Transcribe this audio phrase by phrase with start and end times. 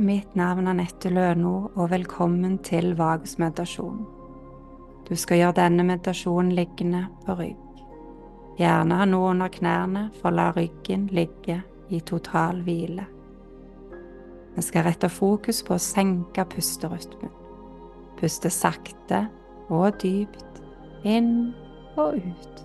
[0.00, 3.98] mitt navn er Nette Løno, og velkommen til Vagusmeditasjon.
[5.08, 7.82] Du skal gjøre denne meditasjonen liggende på rygg.
[8.56, 11.58] Gjerne ha noe under knærne for å la ryggen ligge
[11.92, 13.04] i total hvile.
[14.54, 17.32] Vi skal rette fokus på å senke pusterytmen.
[18.20, 19.26] Puste sakte
[19.68, 20.62] og dypt
[21.04, 21.52] inn
[22.00, 22.64] og ut.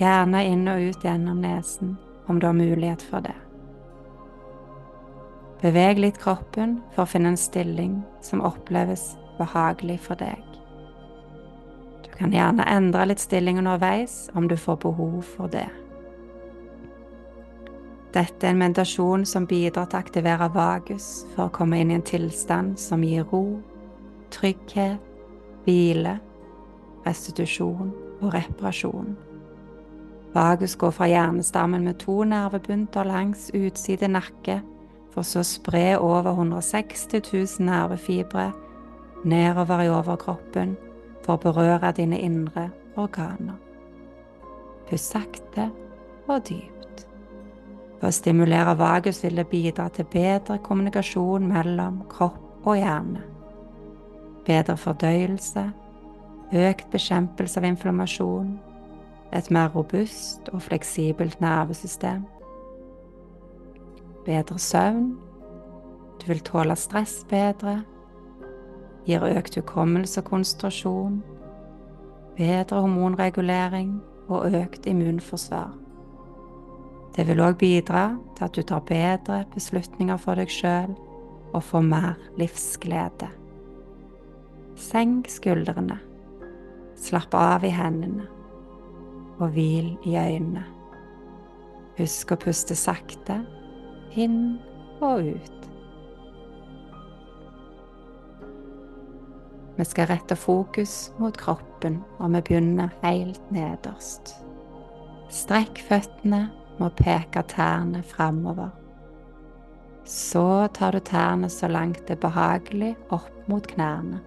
[0.00, 1.94] Gjerne inn og ut gjennom nesen
[2.26, 3.38] om du har mulighet for det.
[5.60, 10.40] Beveg litt kroppen for å finne en stilling som oppleves behagelig for deg.
[12.00, 15.68] Du kan gjerne endre litt stilling underveis om du får behov for det.
[18.16, 21.98] Dette er en meditasjon som bidrar til å aktivere vagus for å komme inn i
[21.98, 23.60] en tilstand som gir ro,
[24.32, 24.98] trygghet,
[25.66, 26.16] hvile,
[27.04, 29.12] restitusjon og reparasjon.
[30.32, 34.62] Vagus går fra hjernestammen med to nervebunter langs utside nakke
[35.14, 38.50] for så å spre over 160 000 nervefibre
[39.24, 40.76] nedover i overkroppen
[41.24, 42.68] for å berøre dine indre
[43.00, 43.58] organer.
[44.88, 45.68] Pust sakte
[46.28, 47.04] og dypt.
[48.00, 53.22] For å stimulere vagus vil det bidra til bedre kommunikasjon mellom kropp og hjerne.
[54.46, 55.66] Bedre fordøyelse,
[56.50, 58.54] økt bekjempelse av inflammasjon,
[59.36, 62.24] et mer robust og fleksibelt nervesystem
[64.24, 65.10] bedre søvn,
[66.20, 67.80] du vil tåle stress bedre,
[69.06, 71.20] gir økt hukommelse og konsentrasjon,
[72.36, 73.94] bedre hormonregulering
[74.28, 75.72] og økt immunforsvar.
[77.16, 78.04] Det vil òg bidra
[78.36, 80.92] til at du tar bedre beslutninger for deg sjøl
[81.50, 83.30] og får mer livsglede.
[84.78, 85.98] Senk skuldrene,
[87.00, 88.28] slapp av i hendene
[89.40, 90.62] og hvil i øynene.
[91.98, 93.40] Husk å puste sakte
[94.18, 94.58] inn
[95.00, 95.60] og ut.
[99.76, 104.34] Vi skal rette fokus mot kroppen, og vi begynner helt nederst.
[105.32, 108.74] Strekk føttene med å peke tærne framover.
[110.04, 114.20] Så tar du tærne så langt det er behagelig opp mot knærne.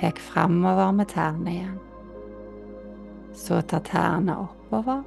[0.00, 1.76] Pek framover med tærne igjen.
[3.34, 5.04] Så tar tærne oppover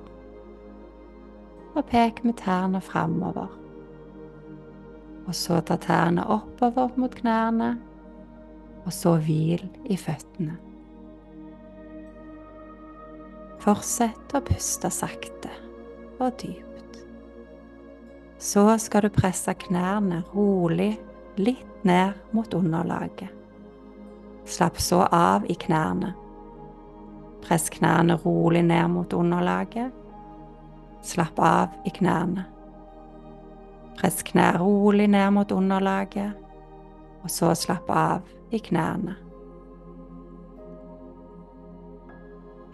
[1.77, 3.51] og pek med tærne framover.
[5.27, 7.75] Og så ta tærne oppover mot knærne,
[8.85, 10.55] og så hvil i føttene.
[13.61, 15.51] Fortsett å puste sakte
[16.23, 17.01] og dypt.
[18.39, 20.93] Så skal du presse knærne rolig
[21.37, 23.33] litt ned mot underlaget.
[24.47, 26.13] Slapp så av i knærne.
[27.43, 29.96] Press knærne rolig ned mot underlaget
[31.01, 32.45] Slapp av i knærne.
[33.97, 36.33] Press knær rolig ned mot underlaget,
[37.23, 39.15] og så slapp av i knærne.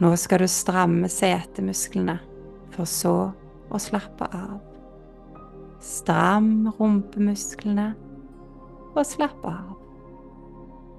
[0.03, 2.17] Nå skal du stramme setemusklene,
[2.73, 3.15] for så
[3.71, 4.57] å slappe av.
[5.83, 7.91] Stram rumpemusklene
[8.93, 9.69] og slapp av.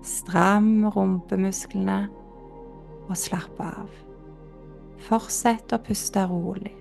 [0.04, 1.98] Stram rumpemusklene
[3.08, 3.92] og slapp av.
[5.04, 6.72] Fortsett å puste rolig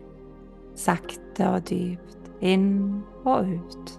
[0.80, 3.94] sakte og dypt inn og ut.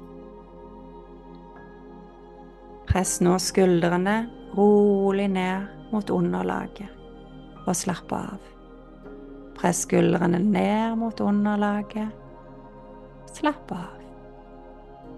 [2.88, 4.18] Press nå skuldrene
[4.54, 6.90] rolig ned mot underlaget
[7.64, 8.38] og slapp av.
[9.58, 12.12] Press skuldrene ned mot underlaget.
[13.34, 14.00] Slapp av.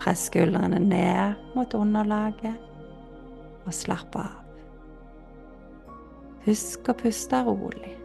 [0.01, 2.57] Press skuldrene ned mot underlaget
[3.67, 4.43] og slapp av.
[6.47, 7.97] Husk å puste rolig.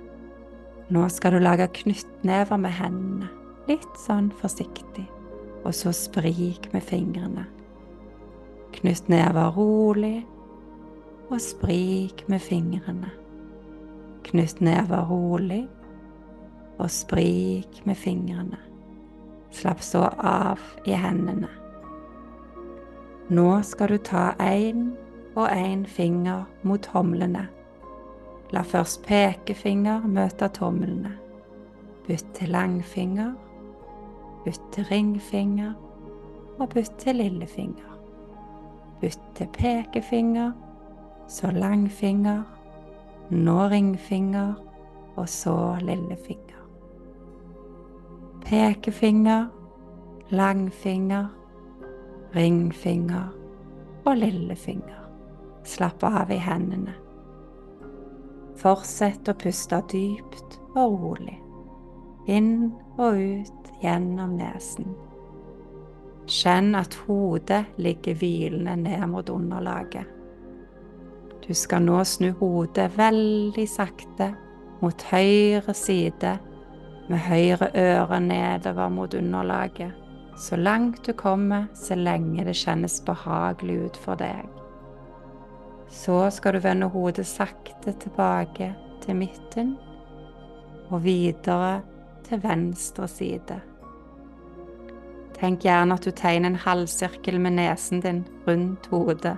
[0.91, 3.29] Nå skal du lage knyttnever med hendene
[3.71, 5.05] litt sånn forsiktig,
[5.63, 7.45] og så sprik med fingrene.
[8.75, 10.25] Knytt never rolig,
[11.31, 13.11] og sprik med fingrene.
[14.27, 15.63] Knytt never rolig,
[16.81, 18.59] og sprik med fingrene.
[19.51, 21.49] Slapp så av i hendene.
[23.31, 24.89] Nå skal du ta én
[25.37, 27.45] og én finger mot tomlene.
[28.51, 31.13] La først pekefinger møte tomlene.
[32.07, 33.31] Bytt til langfinger
[34.45, 35.73] Bytt til ringfinger
[36.59, 37.97] og bytt til lillefinger.
[39.01, 40.51] Bytt til pekefinger,
[41.27, 42.43] så langfinger,
[43.29, 44.53] nå ringfinger
[45.15, 46.61] og så lillefinger.
[48.45, 49.45] Pekefinger,
[50.29, 51.27] langfinger,
[52.35, 53.29] ringfinger
[54.05, 54.97] og lillefinger.
[55.63, 56.93] Slapp av i hendene.
[58.57, 61.37] Fortsett å puste dypt og rolig,
[62.29, 64.93] inn og ut gjennom nesen.
[66.31, 70.05] Kjenn at hodet ligger hvilende ned mot underlaget.
[71.47, 74.29] Du skal nå snu hodet veldig sakte
[74.81, 76.37] mot høyre side,
[77.09, 79.91] med høyre øre nedover mot underlaget,
[80.37, 84.45] så langt du kommer, så lenge det kjennes behagelig ut for deg.
[85.91, 88.71] Så skal du vende hodet sakte tilbake
[89.03, 89.75] til midten
[90.87, 91.81] og videre
[92.23, 93.59] til venstre side.
[95.41, 99.37] Tenk gjerne at du tegner en halvsirkel med nesen din rundt hodet.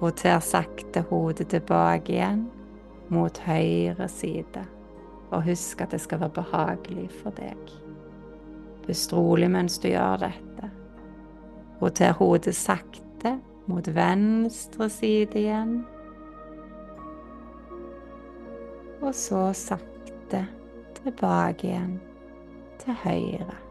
[0.00, 2.46] Roter sakte hodet tilbake igjen
[3.12, 4.62] mot høyre side,
[5.28, 7.74] og husk at det skal være behagelig for deg.
[8.86, 10.70] Pust rolig mens du gjør dette.
[11.82, 13.34] Roter hodet sakte
[13.68, 15.76] mot venstre side igjen.
[19.04, 20.46] Og så sakte
[21.02, 21.96] tilbake igjen
[22.80, 23.65] til høyre.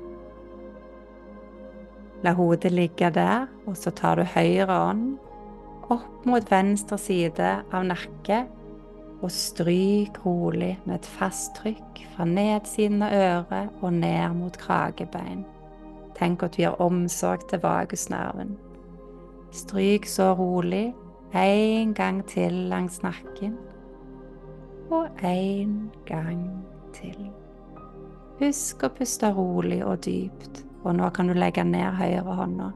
[2.26, 5.16] La hodet ligge der, og så tar du høyre ånd
[5.94, 8.40] opp mot venstre side av nakke
[9.22, 15.46] og stryk rolig med et fast trykk fra nedsiden av øret og ned mot kragebein.
[16.18, 18.56] Tenk at du gir omsorg til vagusnerven.
[19.54, 20.94] Stryk så rolig
[21.36, 23.58] en gang til langs nakken
[24.90, 26.46] og en gang
[26.96, 27.28] til.
[28.40, 32.70] Husk å puste rolig og dypt, og nå kan du legge ned høyre hånda.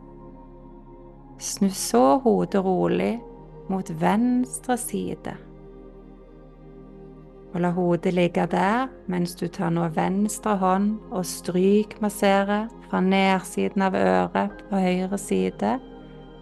[1.39, 3.13] Snu så hodet rolig
[3.69, 5.35] mot venstre side.
[7.53, 13.87] Og la hodet ligge der mens du tar nå venstre hånd og strykmasserer fra nedsiden
[13.87, 15.77] av øret på høyre side,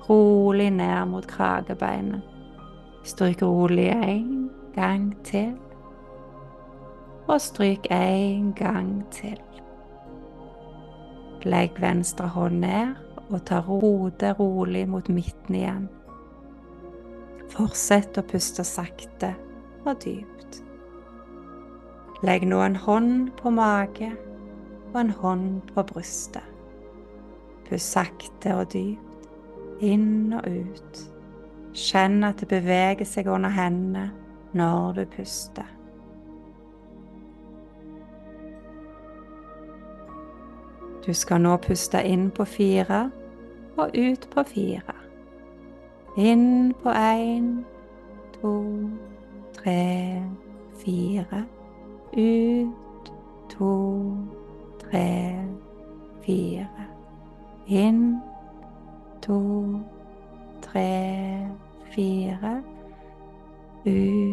[0.10, 2.24] rolig ned mot kragebeinet.
[3.08, 5.56] Stryk rolig en gang til
[7.28, 9.47] og stryk en gang til.
[11.46, 12.96] Legg venstre hånd ned
[13.28, 15.86] og ta hodet rolig mot midten igjen.
[17.52, 19.34] Fortsett å puste sakte
[19.86, 20.62] og dypt.
[22.26, 24.10] Legg nå en hånd på mage
[24.94, 26.44] og en hånd på brystet.
[27.68, 31.02] Pust sakte og dypt inn og ut.
[31.78, 34.10] Kjenn at det beveger seg under hendene
[34.58, 35.77] når du puster.
[41.08, 43.12] Du skal nå puste inn på fire
[43.78, 44.96] og ut på fire.
[46.18, 47.64] Inn på én,
[48.42, 48.52] to,
[49.54, 50.22] tre,
[50.84, 51.46] fire.
[52.18, 53.12] Ut,
[53.50, 53.72] to,
[54.80, 55.36] tre,
[56.26, 56.88] fire.
[57.68, 58.20] Inn,
[59.22, 59.40] to,
[60.62, 61.48] tre,
[61.96, 62.64] fire.
[63.86, 64.27] Ut,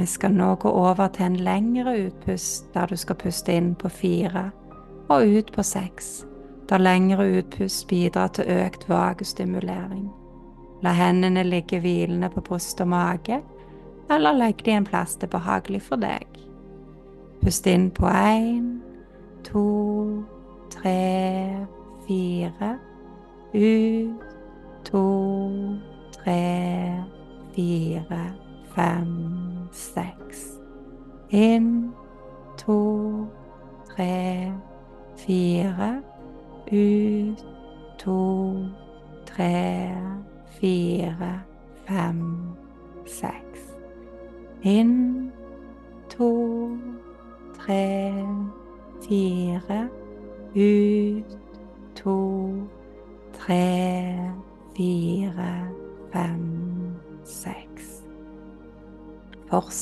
[0.00, 3.88] vi skal nå gå over til en lengre utpust der du skal puste inn på
[3.92, 4.46] fire
[5.10, 6.24] og ut på seks,
[6.70, 10.06] der lengre utpust bidrar til økt vagestimulering.
[10.80, 13.42] La hendene ligge hvilende på bryst og mage,
[14.10, 16.24] eller legg de en plass det er behagelig for deg.
[17.42, 18.78] Pust inn på én,
[19.44, 19.66] to,
[20.70, 21.66] tre,
[22.06, 22.72] fire.
[23.52, 24.24] Ut,
[24.86, 25.06] to,
[26.14, 26.40] tre,
[27.52, 28.24] fire,
[28.74, 29.29] fem
[29.70, 30.58] seks.
[31.30, 31.92] Inn,
[32.56, 33.30] to,
[33.88, 34.52] tre,
[35.16, 36.02] fire.
[36.72, 37.44] Ut,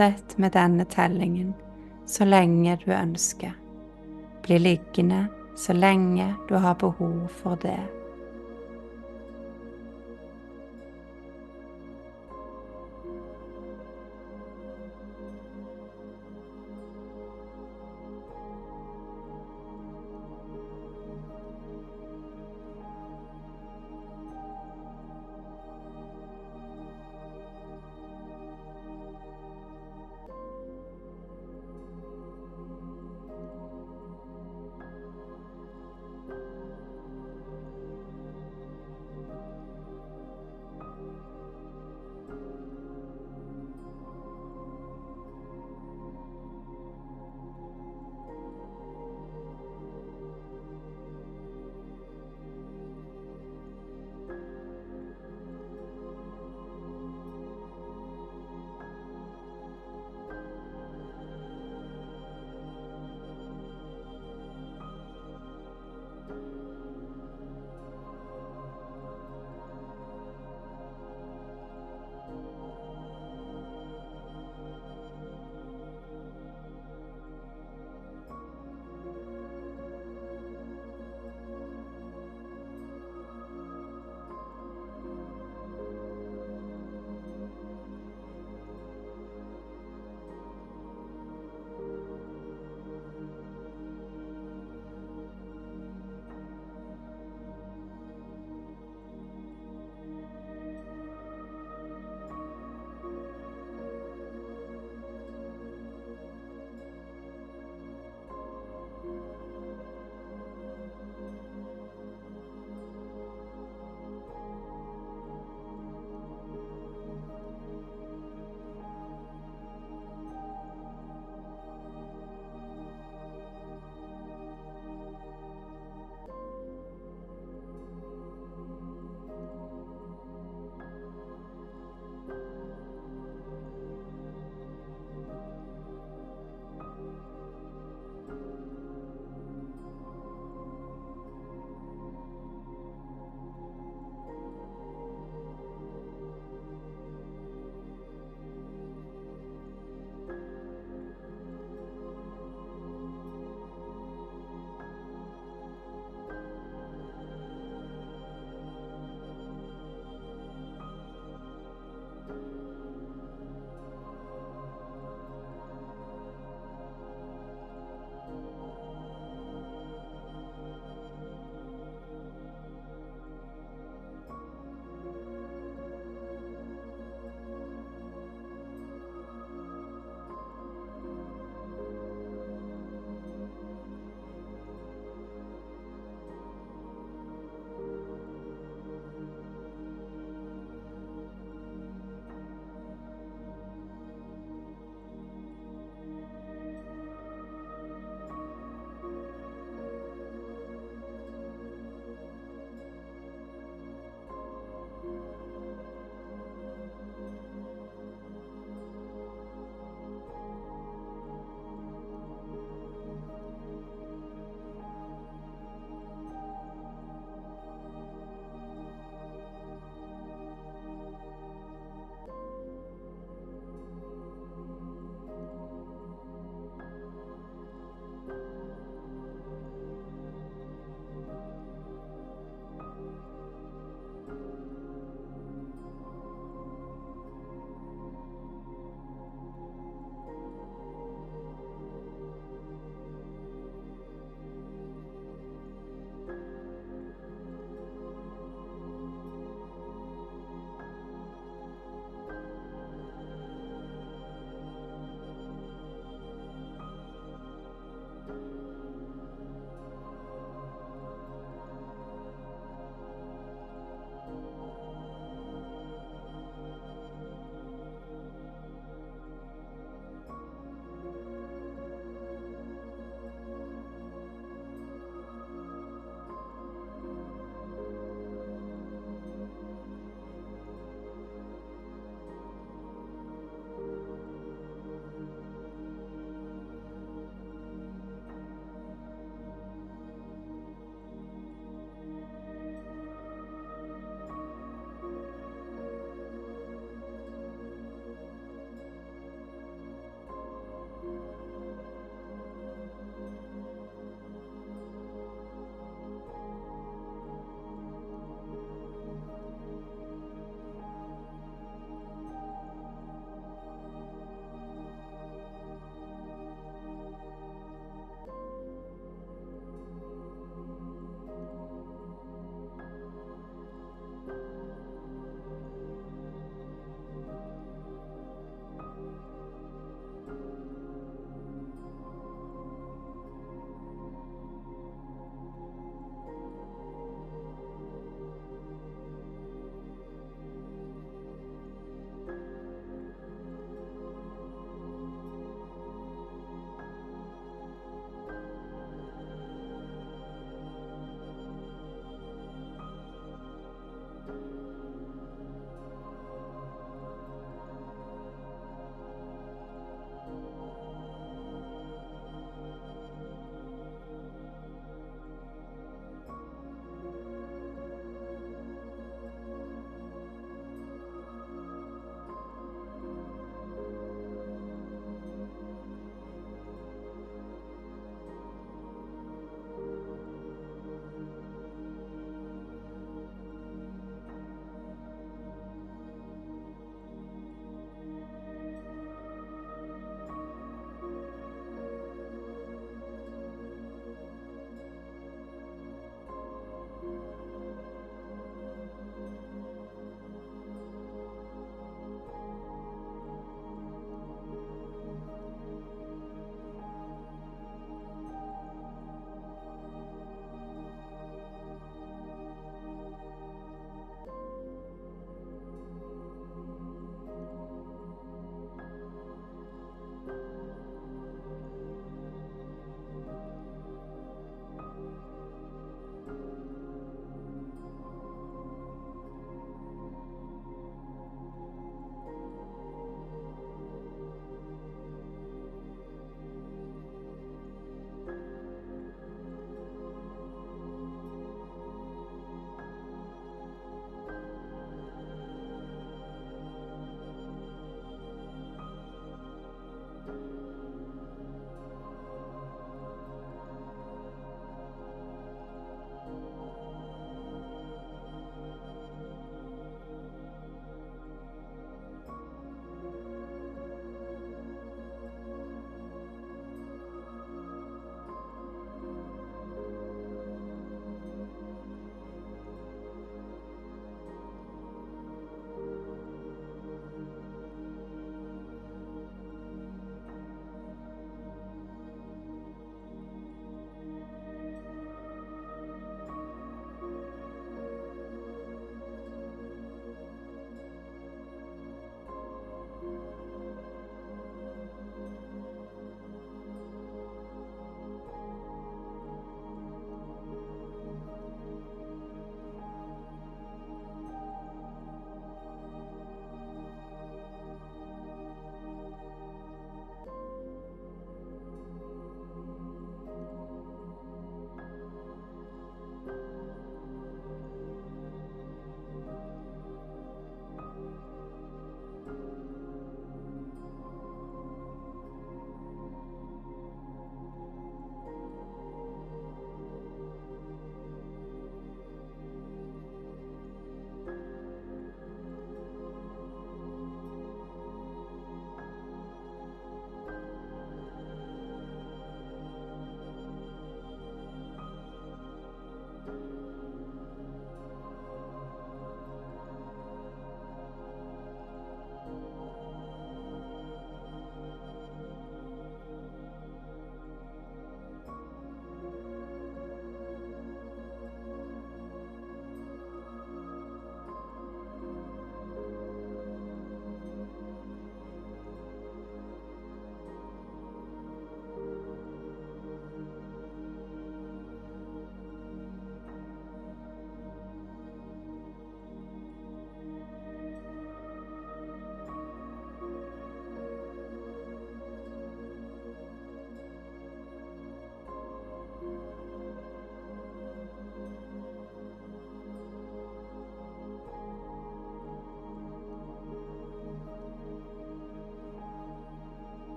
[0.00, 1.54] Fortsett med denne tellingen
[2.06, 3.52] så lenge du ønsker.
[4.42, 5.26] Bli liggende
[5.56, 7.99] så lenge du har behov for det.